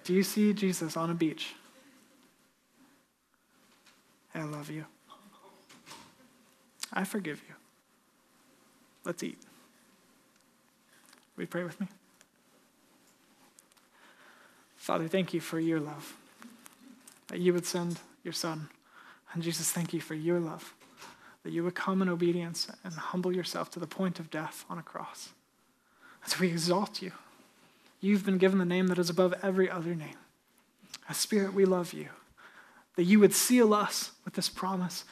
[0.04, 1.54] Do you see Jesus on a beach?
[4.34, 4.84] I love you.
[6.92, 7.54] I forgive you.
[9.04, 9.38] Let's eat.
[11.36, 11.88] Will you pray with me?
[14.76, 16.16] Father, thank you for your love,
[17.28, 18.68] that you would send your Son.
[19.32, 20.74] And Jesus, thank you for your love,
[21.42, 24.78] that you would come in obedience and humble yourself to the point of death on
[24.78, 25.30] a cross.
[26.24, 27.12] As we exalt you,
[28.06, 30.16] you've been given the name that is above every other name.
[31.08, 32.08] As Spirit, we love you,
[32.96, 35.04] that you would seal us with this promise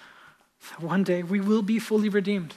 [0.71, 2.55] that one day we will be fully redeemed.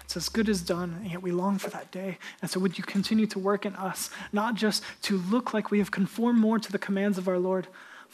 [0.00, 2.18] It's as good as done, and yet we long for that day.
[2.42, 5.78] And so, would you continue to work in us, not just to look like we
[5.78, 7.68] have conformed more to the commands of our Lord,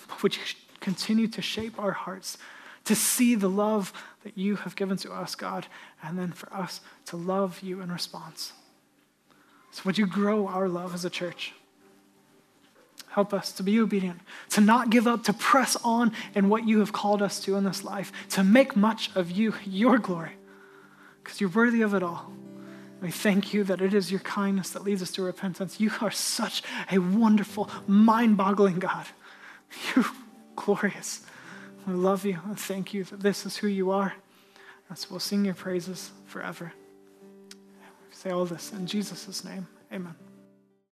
[0.08, 0.42] but would you
[0.80, 2.38] continue to shape our hearts
[2.84, 3.92] to see the love
[4.24, 5.66] that you have given to us, God,
[6.02, 8.52] and then for us to love you in response.
[9.70, 11.52] So, would you grow our love as a church?
[13.10, 16.80] Help us to be obedient, to not give up, to press on in what you
[16.80, 20.32] have called us to in this life, to make much of you, your glory,
[21.22, 22.30] because you're worthy of it all.
[23.00, 25.80] We thank you that it is your kindness that leads us to repentance.
[25.80, 29.06] You are such a wonderful, mind boggling God.
[29.94, 30.06] You're
[30.56, 31.22] glorious.
[31.86, 34.14] We love you and thank you that this is who you are.
[34.88, 36.72] And so we'll sing your praises forever.
[38.18, 39.64] Say all this in Jesus' name.
[39.92, 40.27] Amen.